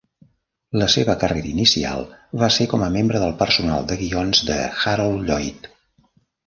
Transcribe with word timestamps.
La 0.81 0.87
seva 0.93 1.15
carrera 1.23 1.49
inicial 1.51 2.01
va 2.45 2.51
ser 2.57 2.69
com 2.73 2.87
a 2.87 2.91
membre 2.97 3.23
del 3.27 3.37
personal 3.45 3.87
de 3.93 4.01
guions 4.03 4.43
de 4.53 4.61
Harold 4.73 5.33
Lloyd. 5.33 5.73